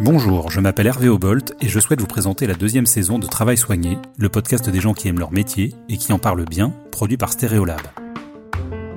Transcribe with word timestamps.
Bonjour, 0.00 0.48
je 0.48 0.60
m'appelle 0.60 0.86
Hervé 0.86 1.08
Obolt 1.08 1.54
et 1.60 1.68
je 1.68 1.80
souhaite 1.80 2.00
vous 2.00 2.06
présenter 2.06 2.46
la 2.46 2.54
deuxième 2.54 2.86
saison 2.86 3.18
de 3.18 3.26
Travail 3.26 3.56
soigné, 3.56 3.98
le 4.16 4.28
podcast 4.28 4.70
des 4.70 4.80
gens 4.80 4.94
qui 4.94 5.08
aiment 5.08 5.18
leur 5.18 5.32
métier 5.32 5.74
et 5.88 5.96
qui 5.96 6.12
en 6.12 6.20
parlent 6.20 6.44
bien, 6.44 6.72
produit 6.92 7.16
par 7.16 7.32
Stéréolab. 7.32 7.80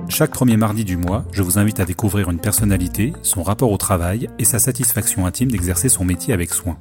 Chaque 0.08 0.30
premier 0.30 0.56
mardi 0.56 0.84
du 0.84 0.96
mois, 0.96 1.24
je 1.32 1.42
vous 1.42 1.58
invite 1.58 1.80
à 1.80 1.86
découvrir 1.86 2.30
une 2.30 2.38
personnalité, 2.38 3.14
son 3.24 3.42
rapport 3.42 3.72
au 3.72 3.78
travail 3.78 4.28
et 4.38 4.44
sa 4.44 4.60
satisfaction 4.60 5.26
intime 5.26 5.50
d'exercer 5.50 5.88
son 5.88 6.04
métier 6.04 6.32
avec 6.32 6.54
soin. 6.54 6.78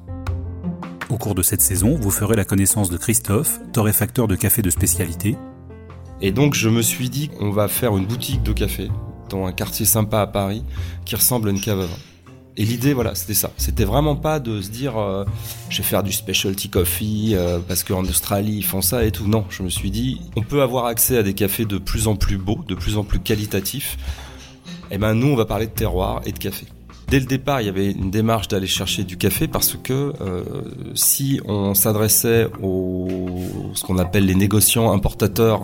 Au 1.09 1.17
cours 1.17 1.33
de 1.33 1.41
cette 1.41 1.61
saison, 1.61 1.95
vous 1.99 2.11
ferez 2.11 2.35
la 2.35 2.45
connaissance 2.45 2.91
de 2.91 2.97
Christophe, 2.97 3.59
torréfacteur 3.73 4.27
de 4.27 4.35
café 4.35 4.61
de 4.61 4.69
spécialité. 4.69 5.35
Et 6.21 6.31
donc 6.31 6.53
je 6.53 6.69
me 6.69 6.83
suis 6.83 7.09
dit 7.09 7.29
qu'on 7.29 7.49
va 7.49 7.67
faire 7.67 7.97
une 7.97 8.05
boutique 8.05 8.43
de 8.43 8.53
café 8.53 8.89
dans 9.29 9.47
un 9.47 9.51
quartier 9.51 9.87
sympa 9.87 10.19
à 10.19 10.27
Paris 10.27 10.63
qui 11.05 11.15
ressemble 11.15 11.47
à 11.47 11.51
une 11.51 11.59
cave 11.59 11.79
à 11.79 11.85
vin. 11.87 11.97
Et 12.57 12.65
l'idée, 12.65 12.93
voilà, 12.93 13.15
c'était 13.15 13.33
ça. 13.33 13.51
C'était 13.57 13.85
vraiment 13.85 14.15
pas 14.15 14.39
de 14.39 14.61
se 14.61 14.69
dire, 14.69 14.97
euh, 14.97 15.23
je 15.69 15.77
vais 15.77 15.83
faire 15.83 16.03
du 16.03 16.11
specialty 16.11 16.69
coffee 16.69 17.31
euh, 17.33 17.59
parce 17.65 17.83
qu'en 17.83 18.03
Australie 18.03 18.57
ils 18.57 18.65
font 18.65 18.81
ça 18.81 19.05
et 19.05 19.11
tout. 19.11 19.27
Non, 19.27 19.45
je 19.49 19.63
me 19.63 19.69
suis 19.69 19.89
dit, 19.89 20.19
on 20.35 20.41
peut 20.41 20.61
avoir 20.61 20.85
accès 20.85 21.17
à 21.17 21.23
des 21.23 21.33
cafés 21.33 21.65
de 21.65 21.77
plus 21.77 22.07
en 22.07 22.15
plus 22.15 22.37
beaux, 22.37 22.59
de 22.67 22.75
plus 22.75 22.97
en 22.97 23.03
plus 23.03 23.19
qualitatifs. 23.19 23.97
Et 24.91 24.97
ben 24.97 25.13
nous, 25.13 25.27
on 25.27 25.35
va 25.35 25.45
parler 25.45 25.67
de 25.67 25.71
terroir 25.71 26.21
et 26.25 26.33
de 26.33 26.39
café. 26.39 26.65
Dès 27.07 27.19
le 27.19 27.25
départ, 27.25 27.61
il 27.61 27.65
y 27.65 27.69
avait 27.69 27.91
une 27.91 28.11
démarche 28.11 28.47
d'aller 28.49 28.67
chercher 28.67 29.03
du 29.03 29.17
café 29.17 29.47
parce 29.47 29.75
que 29.75 30.13
euh, 30.21 30.43
si 30.93 31.41
on 31.45 31.73
s'adressait 31.73 32.47
aux 32.61 33.07
ce 33.73 33.83
qu'on 33.83 33.97
appelle 33.97 34.25
les 34.25 34.35
négociants 34.35 34.91
importateurs 34.91 35.63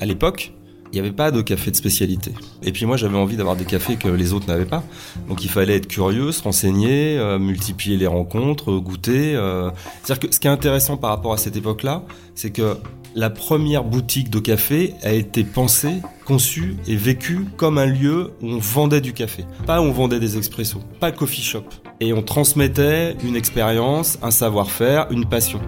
à 0.00 0.06
l'époque, 0.06 0.52
il 0.94 1.00
n'y 1.02 1.08
avait 1.08 1.16
pas 1.16 1.32
de 1.32 1.42
café 1.42 1.72
de 1.72 1.76
spécialité. 1.76 2.32
Et 2.62 2.70
puis 2.70 2.86
moi, 2.86 2.96
j'avais 2.96 3.16
envie 3.16 3.36
d'avoir 3.36 3.56
des 3.56 3.64
cafés 3.64 3.96
que 3.96 4.06
les 4.06 4.32
autres 4.32 4.46
n'avaient 4.46 4.64
pas. 4.64 4.84
Donc 5.28 5.42
il 5.42 5.50
fallait 5.50 5.74
être 5.74 5.88
curieux, 5.88 6.30
se 6.30 6.40
renseigner, 6.40 7.18
euh, 7.18 7.36
multiplier 7.36 7.96
les 7.96 8.06
rencontres, 8.06 8.70
euh, 8.70 8.78
goûter. 8.78 9.34
Euh. 9.34 9.70
C'est-à-dire 10.04 10.28
que 10.28 10.34
ce 10.34 10.38
qui 10.38 10.46
est 10.46 10.50
intéressant 10.50 10.96
par 10.96 11.10
rapport 11.10 11.32
à 11.32 11.36
cette 11.36 11.56
époque-là, 11.56 12.04
c'est 12.36 12.50
que 12.50 12.76
la 13.16 13.28
première 13.28 13.82
boutique 13.82 14.30
de 14.30 14.38
café 14.38 14.94
a 15.02 15.12
été 15.12 15.42
pensée, 15.42 15.96
conçue 16.24 16.76
et 16.86 16.94
vécue 16.94 17.44
comme 17.56 17.78
un 17.78 17.86
lieu 17.86 18.30
où 18.40 18.46
on 18.46 18.58
vendait 18.58 19.00
du 19.00 19.12
café. 19.12 19.44
Pas 19.66 19.80
où 19.80 19.86
on 19.86 19.92
vendait 19.92 20.20
des 20.20 20.36
expressos, 20.36 20.80
pas 21.00 21.10
le 21.10 21.16
coffee 21.16 21.42
shop. 21.42 21.64
Et 21.98 22.12
on 22.12 22.22
transmettait 22.22 23.16
une 23.24 23.34
expérience, 23.34 24.16
un 24.22 24.30
savoir-faire, 24.30 25.08
une 25.10 25.26
passion. 25.26 25.60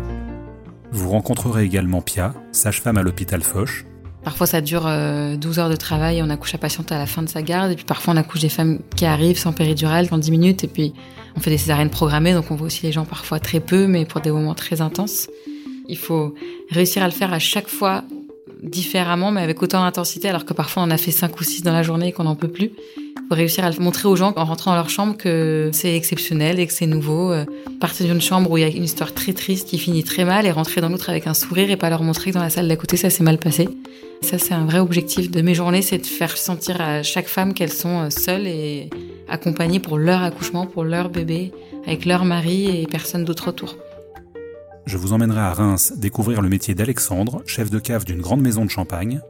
Vous 0.93 1.11
rencontrerez 1.11 1.65
également 1.65 2.01
Pia, 2.01 2.33
sage-femme 2.53 2.97
à 2.97 3.03
l'hôpital 3.03 3.43
Foch, 3.43 3.85
Parfois, 4.27 4.49
ça 4.49 4.61
dure 4.61 4.81
12 4.81 4.89
euh, 4.89 5.63
heures 5.63 5.71
de 5.71 5.77
travail 5.77 6.19
et 6.19 6.23
on 6.25 6.31
accouche 6.31 6.53
la 6.53 6.59
patiente 6.59 6.91
à 6.91 6.99
la 6.99 7.07
fin 7.07 7.23
de 7.23 7.29
sa 7.29 7.43
garde. 7.43 7.71
Et 7.71 7.77
puis 7.77 7.85
parfois, 7.85 8.13
on 8.13 8.17
accouche 8.17 8.41
des 8.41 8.49
femmes 8.49 8.81
qui 8.97 9.05
arrivent 9.05 9.39
sans 9.39 9.53
péridurale 9.53 10.09
dans 10.09 10.19
10 10.19 10.33
minutes. 10.33 10.65
Et 10.65 10.67
puis, 10.67 10.95
on 11.37 11.41
fait 11.41 11.51
des 11.51 11.59
césariennes 11.59 11.91
programmées. 11.91 12.33
Donc, 12.33 12.51
on 12.51 12.57
voit 12.57 12.67
aussi 12.67 12.85
les 12.85 12.91
gens 12.91 13.05
parfois 13.05 13.39
très 13.39 13.61
peu, 13.61 13.87
mais 13.87 14.05
pour 14.05 14.21
des 14.21 14.33
moments 14.33 14.57
très 14.57 14.81
intenses. 14.81 15.29
Il 15.89 15.97
faut 15.97 16.35
réussir 16.71 17.05
à 17.05 17.07
le 17.07 17.13
faire 17.13 17.33
à 17.33 17.39
chaque 17.39 17.69
fois 17.69 18.03
différemment, 18.65 19.31
mais 19.31 19.43
avec 19.43 19.63
autant 19.63 19.85
d'intensité, 19.85 20.29
alors 20.29 20.45
que 20.45 20.55
parfois, 20.55 20.83
on 20.83 20.91
a 20.91 20.97
fait 20.97 21.13
5 21.13 21.39
ou 21.41 21.45
6 21.45 21.63
dans 21.63 21.73
la 21.73 21.85
journée 21.85 22.09
et 22.09 22.13
qu'on 22.13 22.25
n'en 22.25 22.35
peut 22.35 22.49
plus 22.49 22.73
faut 23.29 23.35
réussir 23.35 23.65
à 23.65 23.71
montrer 23.81 24.09
aux 24.09 24.17
gens 24.17 24.33
en 24.37 24.45
rentrant 24.45 24.71
dans 24.71 24.77
leur 24.77 24.91
chambre 24.91 25.17
que 25.17 25.71
c'est 25.73 25.97
exceptionnel 25.97 26.61
et 26.61 26.67
que 26.67 26.73
c'est 26.73 26.87
nouveau. 26.87 27.33
Euh, 27.33 27.45
partir 27.81 28.07
d'une 28.07 28.21
chambre 28.21 28.51
où 28.51 28.59
il 28.59 28.61
y 28.61 28.65
a 28.65 28.69
une 28.69 28.85
histoire 28.85 29.13
très 29.13 29.33
triste 29.33 29.69
qui 29.69 29.79
finit 29.79 30.05
très 30.05 30.25
mal 30.25 30.47
et 30.47 30.51
rentrer 30.51 30.81
dans 30.81 30.89
l'autre 30.89 31.11
avec 31.11 31.27
un 31.27 31.35
sourire 31.35 31.71
et 31.71 31.77
pas 31.77 31.91
leur 31.91 32.03
montrer 32.03 32.31
que 32.31 32.37
dans 32.37 32.43
la 32.43 32.51
salle 32.51 32.69
d'à 32.69 32.77
côté 32.77 32.97
ça 32.97 33.11
s'est 33.11 33.25
mal 33.25 33.39
passé. 33.39 33.69
Ça 34.23 34.39
c'est 34.39 34.55
un 34.55 34.65
vrai 34.65 34.79
objectif 34.79 35.31
de 35.31 35.43
mes 35.43 35.55
journées, 35.55 35.83
c'est 35.83 35.99
de 35.99 36.07
faire 36.07 36.37
sentir 36.37 36.81
à 36.81 37.03
chaque 37.03 37.29
femme 37.29 37.53
qu'elles 37.53 37.73
sont 37.73 38.05
euh, 38.05 38.11
seules 38.11 38.47
et 38.47 38.91
accompagnées 39.29 39.81
pour 39.81 39.99
leur 39.99 40.23
accouchement, 40.23 40.67
pour 40.67 40.85
leur 40.85 41.09
bébé, 41.09 41.53
avec 41.87 42.05
leur 42.05 42.25
mari 42.25 42.81
et 42.81 42.87
personne 42.87 43.25
d'autre 43.25 43.49
autour. 43.49 43.77
Je 44.87 44.97
vous 44.99 45.13
emmènerai 45.13 45.41
à 45.41 45.53
Reims 45.53 45.95
découvrir 45.97 46.43
le 46.43 46.49
métier 46.49 46.77
d'Alexandre, 46.77 47.43
chef 47.45 47.71
de 47.71 47.81
cave 47.81 48.05
d'une 48.05 48.21
grande 48.21 48.41
maison 48.41 48.65
de 48.65 48.71
champagne, 48.71 49.21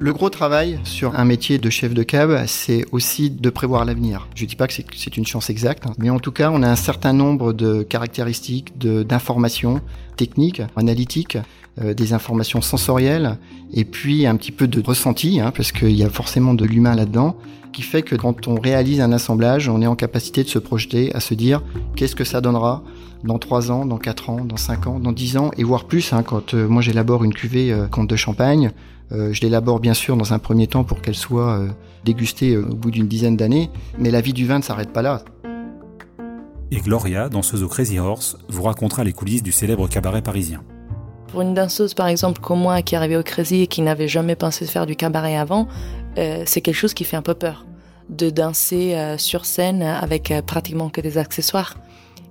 le 0.00 0.14
gros 0.14 0.30
travail 0.30 0.80
sur 0.84 1.14
un 1.18 1.26
métier 1.26 1.58
de 1.58 1.68
chef 1.68 1.92
de 1.92 2.02
cave, 2.02 2.44
c'est 2.46 2.86
aussi 2.90 3.28
de 3.28 3.50
prévoir 3.50 3.84
l'avenir. 3.84 4.28
Je 4.34 4.44
ne 4.44 4.48
dis 4.48 4.56
pas 4.56 4.66
que 4.66 4.72
c'est 4.72 5.16
une 5.18 5.26
chance 5.26 5.50
exacte, 5.50 5.86
hein, 5.86 5.92
mais 5.98 6.08
en 6.08 6.18
tout 6.18 6.32
cas, 6.32 6.50
on 6.50 6.62
a 6.62 6.68
un 6.68 6.76
certain 6.76 7.12
nombre 7.12 7.52
de 7.52 7.82
caractéristiques, 7.82 8.78
d'informations 8.78 9.82
techniques, 10.16 10.62
analytiques, 10.74 11.36
euh, 11.82 11.92
des 11.92 12.14
informations 12.14 12.62
sensorielles, 12.62 13.36
et 13.74 13.84
puis 13.84 14.26
un 14.26 14.36
petit 14.36 14.52
peu 14.52 14.66
de 14.66 14.80
ressenti, 14.80 15.38
hein, 15.38 15.52
parce 15.54 15.70
qu'il 15.70 15.92
y 15.92 16.02
a 16.02 16.08
forcément 16.08 16.54
de 16.54 16.64
l'humain 16.64 16.96
là-dedans, 16.96 17.36
qui 17.74 17.82
fait 17.82 18.02
que 18.02 18.16
quand 18.16 18.48
on 18.48 18.58
réalise 18.58 19.02
un 19.02 19.12
assemblage, 19.12 19.68
on 19.68 19.82
est 19.82 19.86
en 19.86 19.96
capacité 19.96 20.42
de 20.42 20.48
se 20.48 20.58
projeter, 20.58 21.14
à 21.14 21.20
se 21.20 21.34
dire 21.34 21.62
qu'est-ce 21.94 22.16
que 22.16 22.24
ça 22.24 22.40
donnera? 22.40 22.82
Dans 23.24 23.38
3 23.38 23.70
ans, 23.70 23.86
dans 23.86 23.98
4 23.98 24.30
ans, 24.30 24.44
dans 24.44 24.56
5 24.56 24.86
ans, 24.86 25.00
dans 25.00 25.12
10 25.12 25.36
ans, 25.36 25.50
et 25.56 25.64
voire 25.64 25.84
plus. 25.84 26.12
Hein, 26.12 26.22
quand 26.22 26.54
euh, 26.54 26.68
moi 26.68 26.82
j'élabore 26.82 27.24
une 27.24 27.34
cuvée 27.34 27.72
euh, 27.72 27.86
compte 27.86 28.08
de 28.08 28.16
champagne, 28.16 28.72
euh, 29.12 29.32
je 29.32 29.40
l'élabore 29.40 29.80
bien 29.80 29.94
sûr 29.94 30.16
dans 30.16 30.32
un 30.32 30.38
premier 30.38 30.66
temps 30.66 30.84
pour 30.84 31.02
qu'elle 31.02 31.16
soit 31.16 31.58
euh, 31.58 31.68
dégustée 32.04 32.54
euh, 32.54 32.62
au 32.62 32.74
bout 32.74 32.90
d'une 32.90 33.08
dizaine 33.08 33.36
d'années, 33.36 33.70
mais 33.98 34.10
la 34.10 34.20
vie 34.20 34.32
du 34.32 34.46
vin 34.46 34.58
ne 34.58 34.62
s'arrête 34.62 34.92
pas 34.92 35.02
là. 35.02 35.22
Et 36.70 36.76
Gloria, 36.76 37.28
danseuse 37.28 37.64
au 37.64 37.68
Crazy 37.68 37.98
Horse, 37.98 38.38
vous 38.48 38.62
racontera 38.62 39.02
les 39.02 39.12
coulisses 39.12 39.42
du 39.42 39.50
célèbre 39.50 39.88
cabaret 39.88 40.22
parisien. 40.22 40.62
Pour 41.26 41.42
une 41.42 41.54
danseuse 41.54 41.94
par 41.94 42.06
exemple 42.06 42.40
comme 42.40 42.60
moi 42.60 42.82
qui 42.82 42.94
arrivait 42.94 43.16
au 43.16 43.24
Crazy 43.24 43.62
et 43.62 43.66
qui 43.66 43.82
n'avait 43.82 44.08
jamais 44.08 44.36
pensé 44.36 44.64
faire 44.66 44.86
du 44.86 44.94
cabaret 44.94 45.36
avant, 45.36 45.68
c'est 46.16 46.60
quelque 46.60 46.74
chose 46.74 46.92
qui 46.92 47.04
fait 47.04 47.16
un 47.16 47.22
peu 47.22 47.34
peur 47.34 47.66
de 48.08 48.30
danser 48.30 49.14
sur 49.16 49.46
scène 49.46 49.82
avec 49.82 50.32
pratiquement 50.44 50.88
que 50.90 51.00
des 51.00 51.18
accessoires. 51.18 51.76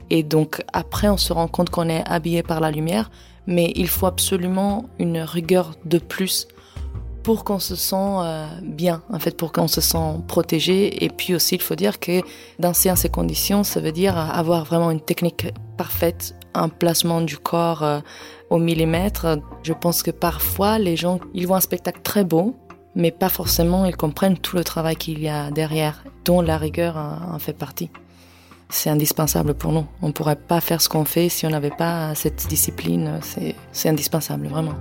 Et 0.09 0.23
donc 0.23 0.63
après 0.73 1.09
on 1.09 1.17
se 1.17 1.33
rend 1.33 1.47
compte 1.47 1.69
qu'on 1.69 1.89
est 1.89 2.07
habillé 2.07 2.43
par 2.43 2.59
la 2.59 2.71
lumière, 2.71 3.09
mais 3.47 3.71
il 3.75 3.87
faut 3.87 4.05
absolument 4.05 4.85
une 4.99 5.19
rigueur 5.19 5.71
de 5.85 5.97
plus 5.97 6.47
pour 7.23 7.43
qu'on 7.43 7.59
se 7.59 7.75
sent 7.75 7.95
euh, 7.95 8.47
bien, 8.63 9.03
en 9.11 9.19
fait, 9.19 9.35
pour 9.35 9.51
qu'on 9.51 9.67
se 9.67 9.81
sent 9.81 10.15
protégé. 10.27 11.03
Et 11.03 11.09
puis 11.09 11.35
aussi, 11.35 11.55
il 11.55 11.61
faut 11.61 11.75
dire 11.75 11.99
que 11.99 12.21
danser 12.59 12.89
en 12.89 12.95
ces 12.95 13.09
conditions, 13.09 13.63
ça 13.63 13.79
veut 13.79 13.91
dire 13.91 14.17
avoir 14.17 14.65
vraiment 14.65 14.89
une 14.89 15.01
technique 15.01 15.47
parfaite, 15.77 16.35
un 16.53 16.69
placement 16.69 17.21
du 17.21 17.37
corps 17.37 17.83
euh, 17.83 17.99
au 18.49 18.57
millimètre. 18.57 19.37
Je 19.63 19.73
pense 19.73 20.01
que 20.01 20.11
parfois, 20.11 20.79
les 20.79 20.95
gens, 20.95 21.19
ils 21.33 21.45
voient 21.45 21.57
un 21.57 21.61
spectacle 21.61 22.01
très 22.01 22.23
beau, 22.23 22.55
mais 22.95 23.11
pas 23.11 23.29
forcément 23.29 23.85
ils 23.85 23.95
comprennent 23.95 24.37
tout 24.37 24.55
le 24.55 24.63
travail 24.63 24.95
qu'il 24.95 25.19
y 25.19 25.29
a 25.29 25.51
derrière, 25.51 26.03
dont 26.25 26.41
la 26.41 26.57
rigueur 26.57 26.97
en 26.97 27.37
fait 27.37 27.53
partie. 27.53 27.91
C'est 28.69 28.89
indispensable 28.89 29.55
pour 29.55 29.71
nous. 29.71 29.85
On 30.01 30.07
ne 30.07 30.11
pourrait 30.13 30.35
pas 30.35 30.61
faire 30.61 30.81
ce 30.81 30.89
qu'on 30.89 31.05
fait 31.05 31.27
si 31.27 31.45
on 31.45 31.49
n'avait 31.49 31.71
pas 31.71 32.13
cette 32.13 32.47
discipline. 32.47 33.19
C'est 33.71 33.89
indispensable, 33.89 34.47
vraiment. 34.47 34.75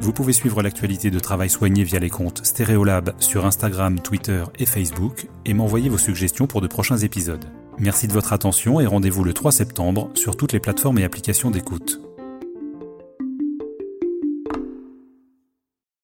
Vous 0.00 0.12
pouvez 0.12 0.32
suivre 0.32 0.62
l'actualité 0.62 1.10
de 1.10 1.18
Travail 1.18 1.50
Soigné 1.50 1.84
via 1.84 1.98
les 1.98 2.10
comptes 2.10 2.44
Stéréolab 2.44 3.12
sur 3.18 3.46
Instagram, 3.46 4.00
Twitter 4.00 4.42
et 4.58 4.66
Facebook 4.66 5.28
et 5.44 5.54
m'envoyer 5.54 5.88
vos 5.88 5.98
suggestions 5.98 6.46
pour 6.46 6.62
de 6.62 6.66
prochains 6.66 6.96
épisodes. 6.96 7.44
Merci 7.78 8.08
de 8.08 8.12
votre 8.12 8.32
attention 8.32 8.80
et 8.80 8.86
rendez-vous 8.86 9.24
le 9.24 9.34
3 9.34 9.52
septembre 9.52 10.10
sur 10.14 10.36
toutes 10.36 10.52
les 10.52 10.60
plateformes 10.60 10.98
et 10.98 11.04
applications 11.04 11.50
d'écoute. 11.50 12.00